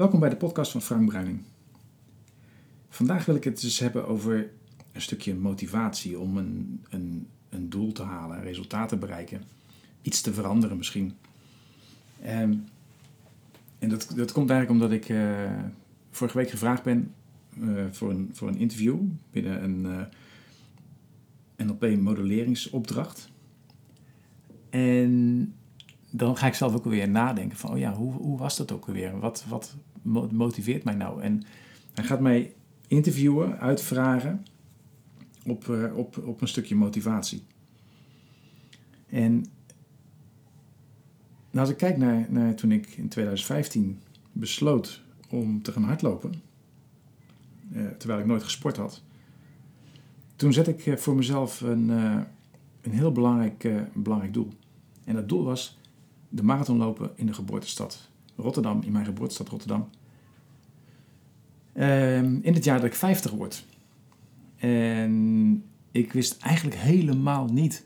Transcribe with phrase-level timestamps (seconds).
[0.00, 1.42] Welkom bij de podcast van Frank Bruining.
[2.88, 4.50] Vandaag wil ik het dus hebben over
[4.92, 9.42] een stukje motivatie om een, een, een doel te halen, een resultaat te bereiken,
[10.02, 11.14] iets te veranderen misschien.
[12.22, 12.54] Ehm,
[13.78, 15.50] en dat, dat komt eigenlijk omdat ik uh,
[16.10, 17.14] vorige week gevraagd ben
[17.58, 18.98] uh, voor, een, voor een interview
[19.30, 19.86] binnen een
[21.56, 23.28] eh, NLP-modelleringsopdracht.
[24.70, 25.54] En
[26.10, 28.86] dan ga ik zelf ook weer nadenken van, oh ja, hoe, hoe was dat ook
[28.86, 29.18] alweer?
[29.18, 29.76] Wat, wat
[30.32, 31.22] motiveert mij nou?
[31.22, 31.42] En
[31.94, 32.54] hij gaat mij
[32.86, 34.46] interviewen, uitvragen
[35.44, 37.42] op, uh, op, op een stukje motivatie.
[39.08, 39.32] En
[41.50, 44.00] nou, als ik kijk naar, naar toen ik in 2015
[44.32, 46.34] besloot om te gaan hardlopen,
[47.72, 49.02] uh, terwijl ik nooit gesport had,
[50.36, 52.20] toen zette ik voor mezelf een, uh,
[52.80, 54.52] een heel belangrijk, belangrijk doel.
[55.04, 55.78] En dat doel was
[56.30, 59.88] de marathon lopen in de geboortestad Rotterdam, in mijn geboortestad Rotterdam.
[61.72, 63.64] Ehm, in het jaar dat ik 50 word.
[64.56, 67.82] En ik wist eigenlijk helemaal niet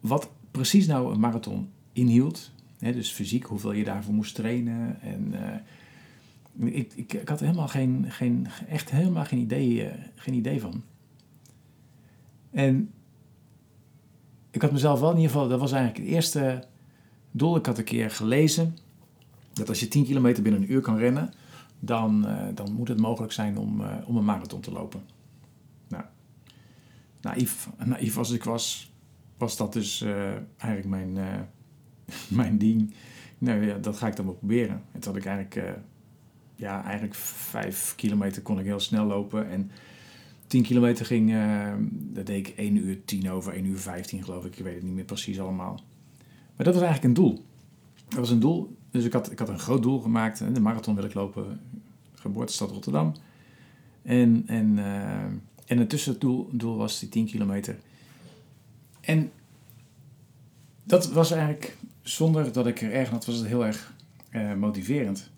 [0.00, 2.50] wat precies nou een marathon inhield.
[2.78, 5.00] dus fysiek, hoeveel je daarvoor moest trainen.
[5.00, 5.34] En
[6.60, 10.60] uh, ik, ik, ik, had helemaal geen, geen, echt helemaal geen idee, uh, geen idee
[10.60, 10.82] van.
[12.50, 12.90] En
[14.50, 16.64] ik had mezelf wel in ieder geval, dat was eigenlijk het eerste
[17.32, 17.56] doel.
[17.56, 18.76] Ik had een keer gelezen
[19.52, 21.32] dat als je 10 kilometer binnen een uur kan rennen,
[21.80, 25.02] dan, uh, dan moet het mogelijk zijn om, uh, om een marathon te lopen.
[25.88, 26.04] Nou,
[27.20, 28.92] naïef, naïef als ik was,
[29.36, 31.18] was dat dus uh, eigenlijk mijn,
[32.40, 32.94] mijn ding.
[33.38, 34.82] Nou ja, dat ga ik dan wel proberen.
[34.92, 35.78] En toen had ik eigenlijk,
[36.56, 39.50] ja, eigenlijk 5 kilometer kon ik heel snel lopen.
[39.50, 39.70] En
[40.46, 41.34] 10 kilometer ging,
[41.90, 44.56] dat deed ik 1 uur 10 over, 1 uur 15 geloof ik.
[44.56, 45.80] Ik weet het niet meer precies allemaal.
[46.56, 47.44] Maar dat was eigenlijk een doel.
[48.08, 48.76] Dat was een doel.
[48.90, 50.54] Dus ik had, ik had een groot doel gemaakt.
[50.54, 51.60] De marathon wil ik lopen.
[52.14, 53.14] Geboortestad Rotterdam.
[54.02, 55.22] En, en, uh,
[55.66, 57.78] en het tussendoel doel was die 10 kilometer.
[59.00, 59.30] En
[60.84, 63.94] dat was eigenlijk, zonder dat ik er erg had, was het heel erg
[64.30, 65.30] uh, motiverend.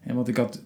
[0.00, 0.62] En want ik had,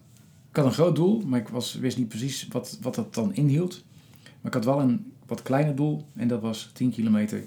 [0.50, 3.34] ik had een groot doel, maar ik was, wist niet precies wat, wat dat dan
[3.34, 3.84] inhield.
[4.22, 7.42] Maar ik had wel een wat kleiner doel en dat was 10 kilometer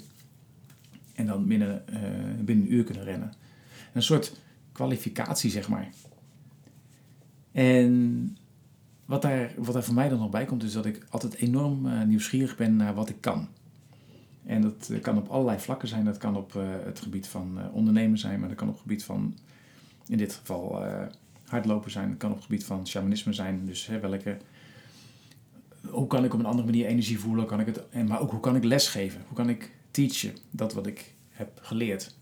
[1.17, 2.00] en dan binnen, uh,
[2.45, 3.33] binnen een uur kunnen rennen.
[3.94, 4.35] Een soort
[4.72, 5.89] kwalificatie, zeg maar.
[7.51, 8.38] En
[9.05, 11.85] wat daar, wat daar voor mij dan nog bij komt, is dat ik altijd enorm
[11.85, 13.47] uh, nieuwsgierig ben naar wat ik kan.
[14.45, 16.05] En dat uh, kan op allerlei vlakken zijn.
[16.05, 19.38] Dat kan op het gebied van ondernemen zijn, maar dat kan op het gebied van,
[20.07, 20.85] in dit geval,
[21.44, 22.09] hardlopen zijn.
[22.09, 23.66] Dat kan op het gebied van shamanisme zijn.
[23.66, 24.38] Dus hè, welke,
[25.81, 27.45] hoe kan ik op een andere manier energie voelen?
[27.45, 29.22] Kan ik het, en, maar ook hoe kan ik lesgeven?
[29.28, 32.16] Hoe kan ik teachen, dat wat ik heb geleerd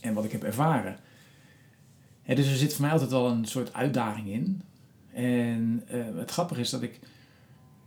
[0.00, 0.98] en wat ik heb ervaren.
[2.22, 4.62] En dus er zit voor mij altijd wel een soort uitdaging in.
[5.12, 7.00] En uh, het grappige is dat ik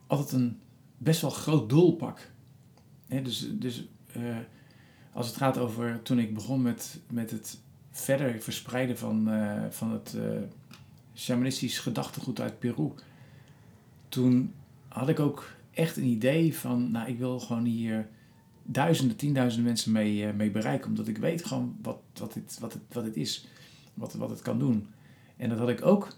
[0.07, 0.59] altijd een
[0.97, 2.31] best wel groot doel pak.
[3.07, 3.87] dus dus
[4.17, 4.37] uh,
[5.13, 7.59] als het gaat over toen ik begon met, met het
[7.91, 10.15] verder verspreiden van, uh, van het
[11.15, 12.91] shamanistisch gedachtegoed uit Peru.
[14.09, 14.53] Toen
[14.87, 18.07] had ik ook echt een idee van, nou ik wil gewoon hier
[18.69, 20.89] duizenden, tienduizenden mensen mee, uh, mee bereiken.
[20.89, 23.47] Omdat ik weet gewoon wat, wat, het, wat, het, wat het is,
[23.93, 24.87] wat, wat het kan doen.
[25.37, 26.15] En dat had ik ook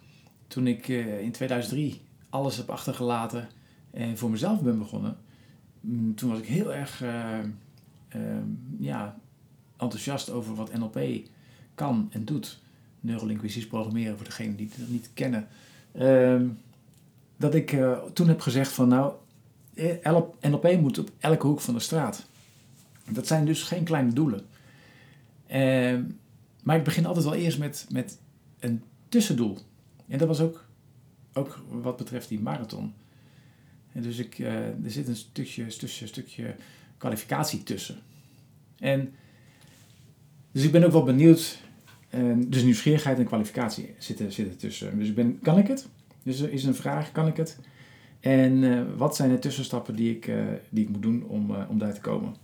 [0.48, 3.48] toen ik uh, in 2003 alles heb achtergelaten
[3.92, 5.18] en voor mezelf ben begonnen.
[5.82, 7.40] Mm, toen was ik heel erg uh,
[8.80, 9.20] ja,
[9.78, 11.00] enthousiast over wat NLP
[11.76, 12.62] kan en doet.
[13.00, 15.48] Neurolinguistisch programmeren voor degenen die het niet kennen.
[15.92, 16.48] Ehm,
[17.38, 17.78] dat ik
[18.14, 19.14] toen heb gezegd van nou,
[20.42, 22.28] NLP moet op elke hoek van de straat.
[23.12, 24.46] Dat zijn dus geen kleine doelen.
[25.52, 26.00] Uh,
[26.64, 28.20] maar ik begin altijd wel eerst met, met
[28.60, 29.58] een tussendoel.
[30.08, 30.66] En dat was ook,
[31.34, 32.94] ook wat betreft die marathon.
[33.92, 36.56] En dus ik, uh, er zit een stukje, stukje, stukje
[36.98, 37.98] kwalificatie tussen.
[38.80, 39.14] En
[40.52, 41.58] dus ik ben ook wel benieuwd.
[42.16, 45.00] Uh, dus nieuwsgierigheid en kwalificatie zitten, zitten tussen.
[45.00, 45.88] Dus ik ben, kan ik het?
[46.24, 47.60] Dus er is een vraag, kan ik het?
[48.20, 50.32] En uh, wat zijn de tussenstappen die ik,
[50.70, 52.36] die ik moet doen om, om daar te komen?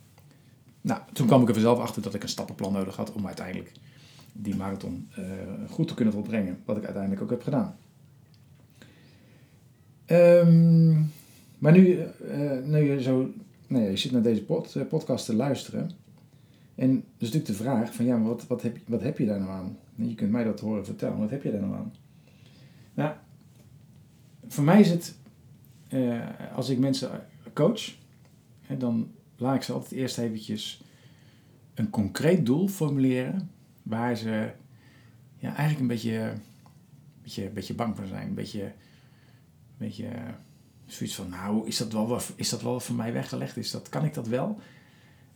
[0.86, 3.72] Nou, toen kwam ik er vanzelf achter dat ik een stappenplan nodig had om uiteindelijk
[4.34, 5.26] die marathon uh,
[5.70, 6.62] goed te kunnen volbrengen.
[6.66, 7.78] Wat ik uiteindelijk ook heb gedaan.
[10.08, 11.12] Um,
[11.58, 13.32] maar nu, uh, nu je zo,
[13.68, 15.92] nou je zit naar deze pod, podcast te luisteren.
[16.76, 19.40] En dus natuurlijk de vraag van ja, maar wat, wat, heb, wat heb je daar
[19.40, 19.78] nou aan?
[19.96, 21.94] Je kunt mij dat horen vertellen, wat heb je daar nou aan?
[22.94, 23.14] Nou,
[24.48, 25.16] voor mij is het,
[26.56, 27.10] als ik mensen
[27.54, 27.96] coach,
[28.62, 30.82] hè, dan laat ik ze altijd eerst eventjes
[31.74, 33.50] een concreet doel formuleren
[33.84, 34.52] waar ze
[35.38, 36.34] ja, eigenlijk een beetje
[37.26, 38.28] beetje, beetje bang voor zijn.
[38.28, 38.72] Een beetje,
[39.78, 40.10] beetje
[40.86, 43.58] zoiets van, nou, is dat, wel, is dat wel voor mij weggelegd?
[43.58, 44.60] Is dat, kan ik dat wel?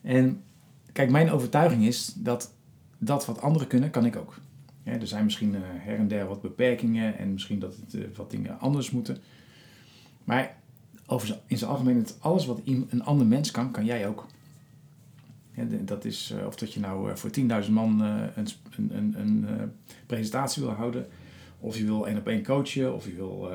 [0.02, 0.44] En
[0.92, 2.54] kijk, mijn overtuiging is dat
[2.98, 4.40] dat wat anderen kunnen, kan ik ook.
[4.84, 8.32] er zijn misschien uh, her en der wat beperkingen en misschien dat het, uh, wat
[8.32, 9.18] dingen anders moeten.
[10.24, 10.58] Maar
[11.10, 14.26] over in zijn algemeen, alles wat een ander mens kan, kan jij ook.
[15.82, 17.30] dat is, uh, of dat je nou voor
[17.64, 19.72] 10.000 man een, een, een, een
[20.06, 21.08] presentatie wil houden,
[21.60, 23.52] of je wil één op één coachen, of je wil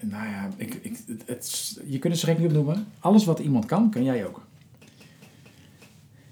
[0.00, 2.86] nou ja, ik, ik, het, je kunt het zo gek niet opnoemen.
[2.98, 4.46] Alles wat iemand kan, kan jij ook.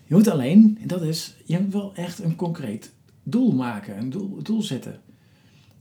[0.07, 2.93] Je moet alleen, en dat is, je moet wel echt een concreet
[3.23, 5.01] doel maken, een doel, doel zetten.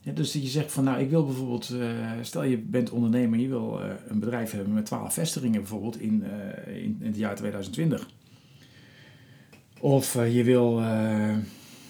[0.03, 3.47] Dus dat je zegt van nou, ik wil bijvoorbeeld, uh, stel je bent ondernemer, je
[3.47, 7.35] wil uh, een bedrijf hebben met 12 vestigingen bijvoorbeeld in, uh, in, in, het jaar
[7.35, 8.09] 2020.
[9.79, 10.79] Of je wil,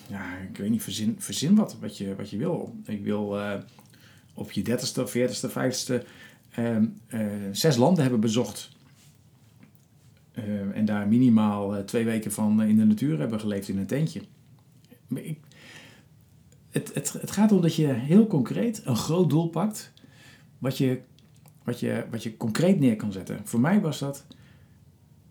[0.10, 2.76] ja, ik weet niet, verzin, verzin wat, wat je, wat je wil.
[2.86, 3.38] Ik wil
[4.34, 6.06] op je 30ste, 40ste, 50ste
[7.52, 8.70] zes landen hebben bezocht.
[10.74, 14.22] En daar minimaal twee weken van in de natuur hebben geleefd in een tentje.
[15.14, 15.40] Ik,
[16.74, 19.92] het, het, het gaat om dat je heel concreet een groot doel pakt,
[20.58, 21.02] wat je,
[21.64, 23.42] wat, je, wat je concreet neer kan zetten.
[23.44, 24.26] Voor mij was dat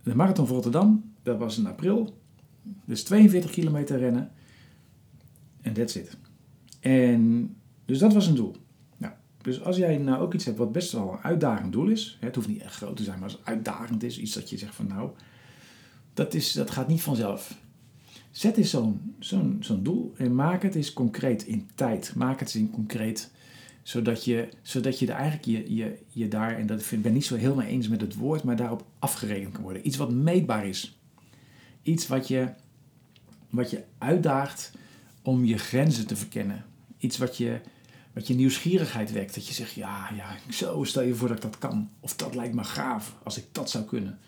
[0.02, 2.16] de Marathon van Rotterdam, dat was in april.
[2.84, 4.30] Dus 42 kilometer rennen.
[5.60, 6.16] En that's it.
[6.80, 7.54] En,
[7.84, 8.56] dus dat was een doel.
[9.42, 12.34] Dus als jij nou ook iets hebt wat best wel een uitdagend doel is, het
[12.34, 14.74] hoeft niet echt groot te zijn, maar als het uitdagend is, iets dat je zegt
[14.74, 15.10] van nou,
[16.14, 17.56] dat, is, dat gaat niet vanzelf.
[18.32, 22.14] Zet eens zo'n zo'n zo'n doel en maak het eens concreet in tijd.
[22.14, 23.30] Maak het eens concreet,
[23.82, 27.16] zodat je, zodat je er eigenlijk je, je, je daar, en dat vind, ben ik
[27.16, 29.86] niet zo helemaal eens met het woord, maar daarop afgerekend kan worden.
[29.86, 30.98] Iets wat meetbaar is.
[31.82, 32.48] Iets wat je,
[33.50, 34.72] wat je uitdaagt
[35.22, 36.64] om je grenzen te verkennen.
[36.98, 37.60] Iets wat je,
[38.12, 39.34] wat je nieuwsgierigheid wekt.
[39.34, 41.90] Dat je zegt, ja, ja, zo stel je voor dat ik dat kan.
[42.00, 44.18] Of dat lijkt me gaaf als ik dat zou kunnen.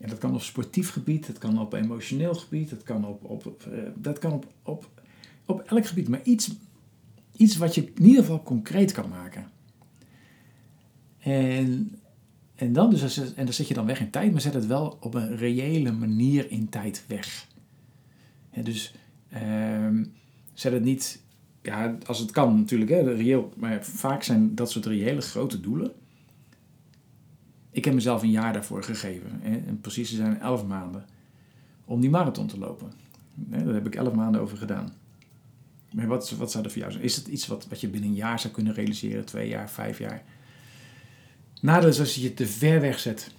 [0.00, 3.64] En dat kan op sportief gebied, dat kan op emotioneel gebied, dat kan op, op,
[3.72, 4.88] uh, dat kan op, op,
[5.44, 6.08] op elk gebied.
[6.08, 6.50] Maar iets,
[7.36, 9.50] iets wat je in ieder geval concreet kan maken.
[11.18, 11.98] En,
[12.54, 14.96] en, dan dus, en dan zet je dan weg in tijd, maar zet het wel
[15.00, 17.46] op een reële manier in tijd weg.
[18.62, 18.94] dus
[19.32, 20.04] uh,
[20.52, 21.22] zet het niet
[21.62, 25.92] ja, als het kan natuurlijk, hè, reëel, maar vaak zijn dat soort reële grote doelen.
[27.70, 31.04] Ik heb mezelf een jaar daarvoor gegeven, en precies zijn elf maanden,
[31.84, 32.92] om die marathon te lopen.
[33.50, 34.92] Hè, daar heb ik elf maanden over gedaan.
[35.92, 37.04] Maar wat, wat zou er voor jou zijn?
[37.04, 39.98] Is het iets wat, wat je binnen een jaar zou kunnen realiseren, twee jaar, vijf
[39.98, 40.22] jaar?
[41.60, 43.30] Nadeel is als je het te ver weg zet,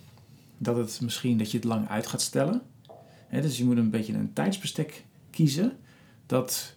[0.57, 2.62] dat het misschien dat je het lang uit gaat stellen.
[3.31, 5.78] Dus je moet een beetje een tijdsbestek kiezen
[6.25, 6.75] dat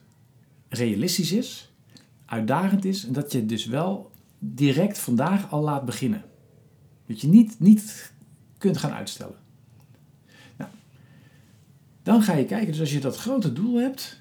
[0.69, 1.73] realistisch is,
[2.25, 6.25] uitdagend is en dat je dus wel direct vandaag al laat beginnen.
[7.07, 8.13] Dat je niet, niet
[8.59, 9.37] kunt gaan uitstellen.
[10.57, 10.71] Nou,
[12.03, 14.21] dan ga je kijken, dus als je dat grote doel hebt,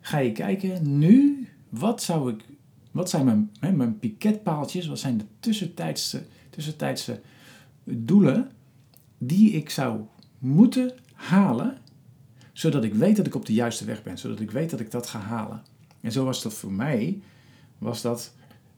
[0.00, 2.44] ga je kijken, nu, wat zou ik,
[2.90, 7.20] wat zijn mijn, mijn piketpaaltjes, wat zijn de tussentijdse, tussentijdse
[7.84, 8.50] doelen
[9.18, 10.00] die ik zou
[10.38, 11.78] moeten halen
[12.52, 14.90] zodat ik weet dat ik op de juiste weg ben, zodat ik weet dat ik
[14.90, 15.62] dat ga halen.
[16.00, 17.20] En zo was dat voor mij,
[17.78, 18.32] was dat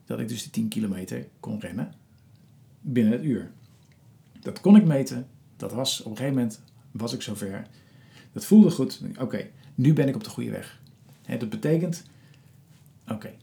[0.05, 1.93] dat ik dus die 10 kilometer kon rennen
[2.93, 3.51] binnen het uur.
[4.39, 7.67] Dat kon ik meten, dat was op een gegeven moment was ik zover.
[8.31, 9.01] Dat voelde goed.
[9.19, 10.81] Oké, nu ben ik op de goede weg.
[11.39, 12.03] Dat betekent,
[13.07, 13.33] oké,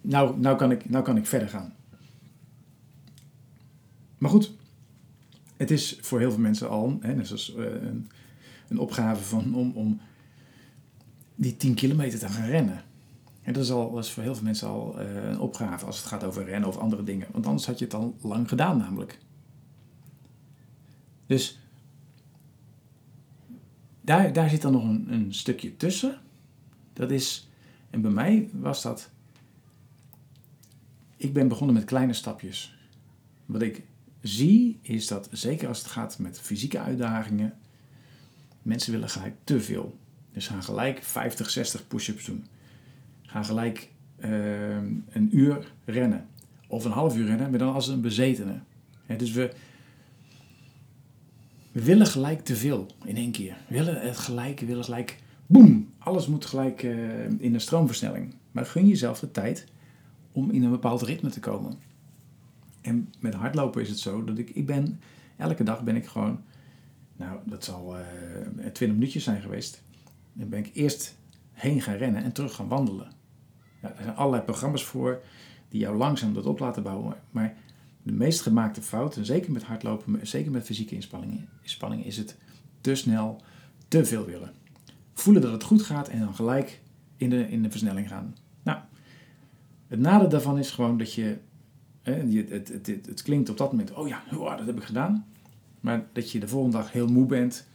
[0.00, 1.74] nou, nou, kan ik, nou kan ik verder gaan.
[4.18, 4.52] Maar goed,
[5.56, 8.08] het is voor heel veel mensen al, hè, net zoals uh, een
[8.68, 10.00] een opgave van, om, om
[11.34, 12.82] die 10 kilometer te gaan rennen.
[13.44, 16.24] En dat is, al, voor heel veel mensen al uh, een opgave als het gaat
[16.24, 17.28] over rennen of andere dingen.
[17.32, 19.18] Want anders had je het al lang gedaan namelijk.
[21.26, 21.58] Dus
[24.00, 26.20] daar, daar zit dan nog een, een stukje tussen.
[26.92, 27.48] Dat is,
[27.90, 29.10] en bij mij was dat,
[31.16, 32.78] ik ben begonnen met kleine stapjes.
[33.46, 33.82] Wat ik
[34.20, 37.58] zie is dat, zeker als het gaat met fysieke uitdagingen,
[38.64, 39.98] Mensen willen gelijk te veel.
[40.32, 42.46] Dus gaan gelijk 50, 60 push-ups doen.
[43.34, 43.90] Gaan gelijk
[44.24, 44.76] uh,
[45.10, 46.26] een uur rennen.
[46.66, 48.60] Of een half uur rennen, maar dan als een bezetene.
[49.16, 49.52] dus we,
[51.72, 53.56] we willen gelijk te veel in één keer.
[53.68, 58.34] We willen het gelijk, we willen gelijk, boem, alles moet gelijk uh, in een stroomversnelling.
[58.52, 59.66] Maar gun jezelf de tijd
[60.32, 61.78] om in een bepaald ritme te komen.
[62.80, 65.00] En met hardlopen is het zo dat ik, ik ben,
[65.36, 66.40] elke dag ben ik gewoon
[67.16, 68.00] nou, dat zal uh,
[68.46, 69.82] eh, 20 minuutjes zijn geweest.
[70.32, 71.16] Dan ben ik eerst
[71.52, 73.22] heen gaan rennen en terug gaan wandelen.
[73.84, 75.22] Er zijn allerlei programma's voor
[75.68, 77.16] die jou langzaam dat op laten bouwen.
[77.30, 77.54] Maar
[78.02, 82.36] de meest gemaakte fout, en zeker met hardlopen, zeker met fysieke inspanningen, inspanningen is het
[82.80, 83.40] te snel,
[83.88, 84.52] te veel willen.
[85.14, 86.80] Voelen dat het goed gaat en dan gelijk
[87.16, 88.36] in de, in de versnelling gaan.
[88.62, 88.78] Nou,
[89.86, 91.36] het nadeel daarvan is gewoon dat je,
[92.02, 94.22] het, het, het, het klinkt op dat moment, oh ja,
[94.56, 95.26] dat heb ik gedaan.
[95.80, 97.66] Maar dat je de volgende dag heel moe bent,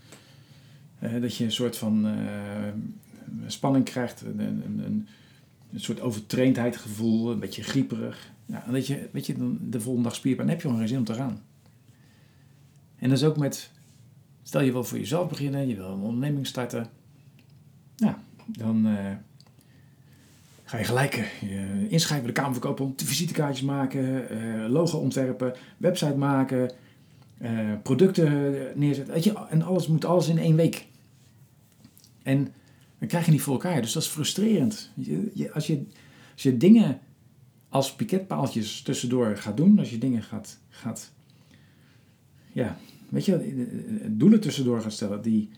[1.00, 2.14] dat je een soort van uh,
[3.46, 5.08] spanning krijgt, een, een, een,
[5.74, 8.32] een soort overtraindheid gevoel, een beetje grieperig.
[8.46, 10.88] Ja, en dat je, weet je, dan de volgende dag spierpijn, heb je gewoon geen
[10.88, 11.42] zin om te gaan.
[12.96, 13.72] En dat is ook met,
[14.44, 16.88] stel je wil voor jezelf beginnen, je wil een onderneming starten.
[17.96, 19.12] Ja, dan uh,
[20.64, 26.18] ga je gelijk uh, inschrijven bij de Kamer verkopen, visitekaartjes maken, uh, logo ontwerpen, website
[26.18, 26.72] maken,
[27.84, 29.14] producten neerzetten.
[29.14, 30.88] Weet je, en alles moet alles in één week.
[32.24, 32.54] En
[33.00, 33.82] dan krijg je niet voor elkaar.
[33.82, 34.92] Dus dat is frustrerend.
[35.34, 35.86] Je, als, je,
[36.34, 37.00] als je dingen
[37.70, 41.12] als piketpaaltjes tussendoor gaat doen, als je dingen gaat, gaat
[42.52, 42.78] ja,
[43.10, 45.50] weet je, doelen tussendoor gaat stellen die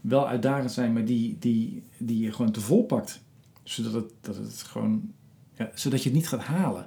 [0.00, 3.20] wel uitdagend zijn, maar die, die, die je gewoon te vol pakt.
[3.62, 5.12] Zodat het, dat het gewoon,
[5.54, 6.86] ja, zodat je het niet gaat halen.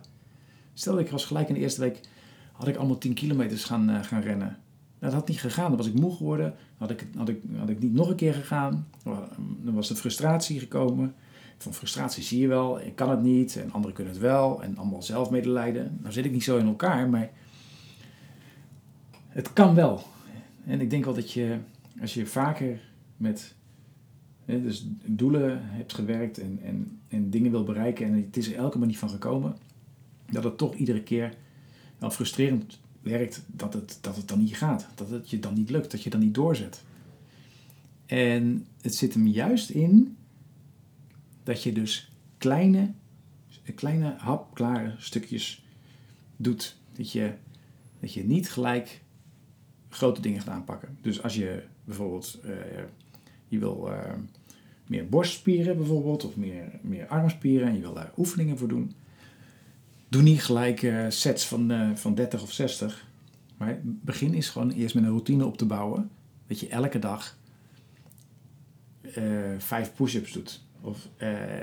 [0.73, 1.99] Stel ik was gelijk in de eerste week,
[2.51, 4.59] had ik allemaal 10 kilometers gaan, gaan rennen.
[5.01, 5.67] Dat had niet gegaan.
[5.67, 6.53] Dan was ik moe geworden.
[6.77, 8.87] Had ik, had ik, had ik niet nog een keer gegaan.
[9.61, 11.15] Dan was de frustratie gekomen.
[11.57, 12.81] Van frustratie zie je wel.
[12.81, 13.55] Ik kan het niet.
[13.55, 14.63] En anderen kunnen het wel.
[14.63, 15.97] En allemaal zelfmedelijden.
[16.01, 17.09] Nou zit ik niet zo in elkaar.
[17.09, 17.29] Maar
[19.27, 20.03] het kan wel.
[20.65, 21.57] En ik denk wel dat je,
[22.01, 22.79] als je vaker
[23.17, 23.55] met
[24.45, 28.77] dus doelen hebt gewerkt en, en, en dingen wil bereiken en het is er elke
[28.77, 29.57] maar niet van gekomen,
[30.31, 31.33] dat het toch iedere keer
[31.97, 34.87] wel frustrerend werkt dat het, dat het dan niet gaat.
[34.95, 36.83] Dat het je dan niet lukt, dat je dan niet doorzet.
[38.05, 40.17] En het zit hem juist in
[41.43, 42.91] dat je dus kleine,
[43.75, 45.65] kleine hapklare stukjes
[46.35, 46.77] doet.
[46.93, 47.33] Dat je,
[47.99, 49.01] dat je niet gelijk
[49.89, 50.97] grote dingen gaat aanpakken.
[51.01, 52.51] Dus als je bijvoorbeeld uh,
[53.47, 54.13] je wil uh,
[54.87, 58.93] meer borstspieren bijvoorbeeld, of meer, meer armspieren en je wil daar oefeningen voor doen,
[60.11, 63.07] doe niet gelijk uh, sets van, uh, van 30 of 60.
[63.57, 66.09] Maar begin is gewoon eerst met een routine op te bouwen.
[66.47, 67.37] Dat je elke dag
[69.01, 69.23] uh,
[69.57, 70.61] vijf push-ups doet.
[70.81, 71.07] Of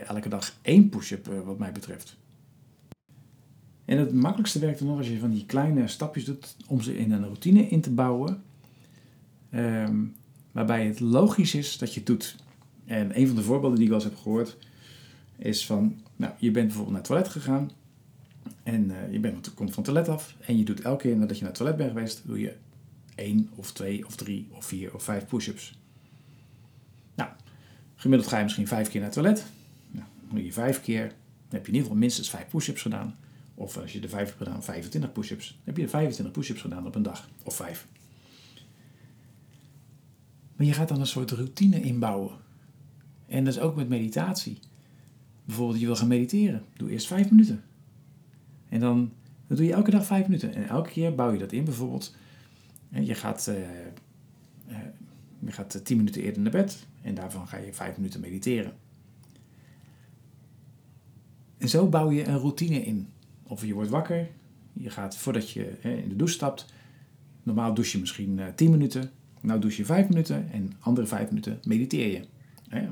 [0.07, 2.17] elke dag één push-up wat mij betreft.
[3.85, 6.99] En het makkelijkste werkt dan nog als je van die kleine stapjes doet om ze
[6.99, 8.43] in een routine in te bouwen.
[9.55, 10.15] Um,
[10.53, 12.37] waarbij het logisch is dat je het doet.
[12.85, 14.57] En een van de voorbeelden die ik wel eens heb gehoord
[15.37, 17.71] is van, nou, je bent bijvoorbeeld naar het toilet gegaan
[18.69, 21.37] en uh, je bent, komt van het toilet af en je doet elke keer nadat
[21.37, 22.57] je naar het toilet bent geweest, doe je
[23.15, 25.79] één of twee of drie of vier of vijf push-ups.
[27.15, 27.31] Nou,
[27.95, 29.47] gemiddeld ga je misschien vijf keer naar het toilet.
[29.91, 31.17] Nou, doe je vijf keer, dan
[31.49, 33.17] heb je in ieder geval minstens vijf push-ups gedaan.
[33.55, 35.49] Of als je de vijf hebt gedaan, 25 push-ups.
[35.49, 37.29] Dan heb je de 25 push-ups gedaan op een dag.
[37.43, 37.87] Of vijf.
[40.57, 42.37] Maar je gaat dan een soort routine inbouwen.
[43.27, 44.59] En dat is ook met meditatie.
[45.45, 46.63] Bijvoorbeeld, je wil gaan mediteren.
[46.77, 47.63] Doe eerst vijf minuten.
[48.69, 49.13] En dan,
[49.47, 50.55] doe je elke dag vijf minuten.
[50.55, 51.65] En elke keer bouw je dat in.
[51.65, 52.15] Bijvoorbeeld,
[52.89, 54.77] je gaat, uh,
[55.39, 56.87] je gaat tien minuten eerder naar bed.
[57.03, 58.73] En daarvan ga je vijf minuten mediteren.
[61.59, 63.09] En zo bouw je een routine in.
[63.43, 64.29] Of je wordt wakker.
[64.73, 66.67] Je gaat voordat je in de douche stapt.
[67.43, 69.11] Normaal douche je misschien tien minuten.
[69.41, 72.25] Nou douche je vijf minuten en andere vijf minuten mediteer je.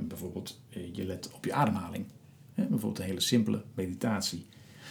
[0.08, 2.06] bijvoorbeeld, eh, je let op je ademhaling.
[2.54, 4.46] bijvoorbeeld een hele simpele meditatie.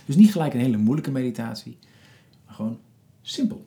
[0.06, 1.78] Dus niet gelijk een hele moeilijke meditatie,
[2.46, 2.80] maar gewoon
[3.22, 3.66] simpel.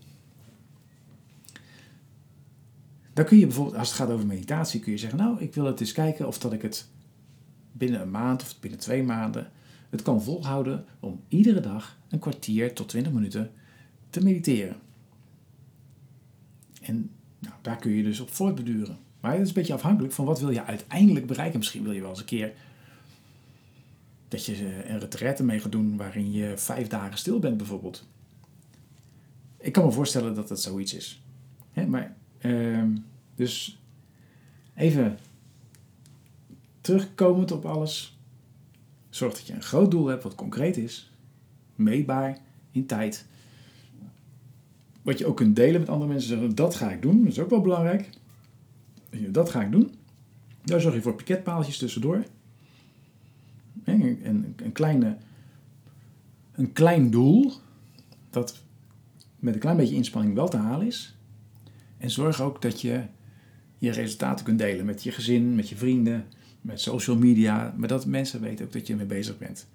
[3.12, 5.64] Dan kun je bijvoorbeeld, als het gaat over meditatie, kun je zeggen, nou, ik wil
[5.64, 6.88] het eens kijken of dat ik het
[7.72, 9.50] binnen een maand of binnen twee maanden
[9.90, 13.50] het kan volhouden om iedere dag een kwartier tot twintig minuten
[14.10, 14.76] te mediteren.
[16.80, 18.98] En nou, daar kun je dus op voortbeduren.
[19.20, 21.58] Maar het is een beetje afhankelijk van wat wil je uiteindelijk bereiken.
[21.58, 22.52] Misschien wil je wel eens een keer
[24.28, 28.06] dat je een retraite mee gaat doen waarin je vijf dagen stil bent bijvoorbeeld.
[29.56, 31.22] Ik kan me voorstellen dat dat zoiets is.
[31.86, 32.82] maar, uh,
[33.34, 33.82] dus
[34.74, 35.18] even
[36.80, 38.18] terugkomend op alles.
[39.08, 41.12] Zorg dat je een groot doel hebt wat concreet is,
[41.74, 42.38] meetbaar
[42.70, 43.26] in tijd
[45.02, 46.28] wat je ook kunt delen met andere mensen.
[46.28, 47.22] Zeggen, dat ga ik doen.
[47.22, 48.10] Dat is ook wel belangrijk.
[49.10, 49.94] Dat ga ik doen.
[50.64, 52.24] Daar zorg je voor piketpaaltjes tussendoor.
[53.88, 55.16] Een, een, kleine,
[56.52, 57.52] een klein doel.
[58.30, 58.62] Dat
[59.38, 61.16] met een klein beetje inspanning wel te halen is.
[61.98, 63.02] En zorg ook dat je
[63.78, 66.24] je resultaten kunt delen met je gezin, met je vrienden,
[66.60, 69.66] met social media, maar dat mensen weten ook dat je ermee bezig bent.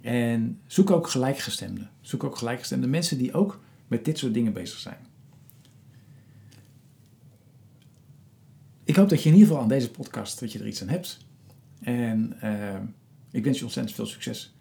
[0.00, 1.90] En zoek ook gelijkgestemden.
[2.00, 4.98] Zoek ook gelijkgestemde mensen die ook met dit soort dingen bezig zijn.
[8.84, 10.88] Ik hoop dat je in ieder geval aan deze podcast dat je er iets aan
[10.88, 11.18] hebt.
[11.80, 12.74] En uh,
[13.30, 14.54] ik wens je ontzettend veel succes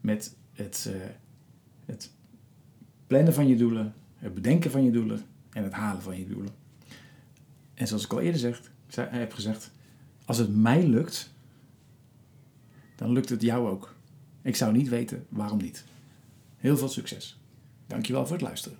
[0.00, 1.02] met het, uh,
[1.84, 2.10] het
[3.06, 6.52] plannen van je doelen, het bedenken van je doelen en het halen van je doelen.
[7.74, 8.60] En zoals ik al eerder zeg,
[9.10, 9.70] heb gezegd,
[10.24, 11.32] als het mij lukt,
[12.96, 13.94] dan lukt het jou ook.
[14.42, 15.84] Ik zou niet weten waarom niet.
[16.56, 17.38] Heel veel succes.
[17.86, 18.78] Dankjewel voor het luisteren.